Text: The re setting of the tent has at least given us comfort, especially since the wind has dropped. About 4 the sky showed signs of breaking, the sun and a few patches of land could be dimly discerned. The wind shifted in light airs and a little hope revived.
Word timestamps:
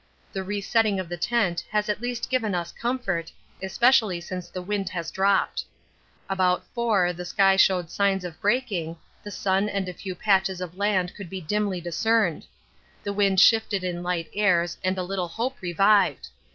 The 0.33 0.41
re 0.41 0.61
setting 0.61 0.99
of 0.99 1.09
the 1.09 1.15
tent 1.15 1.63
has 1.69 1.87
at 1.87 2.01
least 2.01 2.31
given 2.31 2.55
us 2.55 2.71
comfort, 2.71 3.31
especially 3.61 4.19
since 4.19 4.49
the 4.49 4.59
wind 4.63 4.89
has 4.89 5.11
dropped. 5.11 5.63
About 6.27 6.65
4 6.73 7.13
the 7.13 7.23
sky 7.23 7.55
showed 7.55 7.91
signs 7.91 8.23
of 8.25 8.41
breaking, 8.41 8.97
the 9.21 9.29
sun 9.29 9.69
and 9.69 9.87
a 9.87 9.93
few 9.93 10.15
patches 10.15 10.59
of 10.59 10.75
land 10.75 11.13
could 11.13 11.29
be 11.29 11.39
dimly 11.39 11.79
discerned. 11.81 12.47
The 13.03 13.13
wind 13.13 13.39
shifted 13.39 13.83
in 13.83 14.01
light 14.01 14.31
airs 14.33 14.75
and 14.83 14.97
a 14.97 15.03
little 15.03 15.27
hope 15.27 15.57
revived. 15.61 16.29